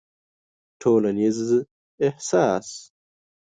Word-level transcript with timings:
ټولنيز 0.81 1.37
احساس 2.07 2.67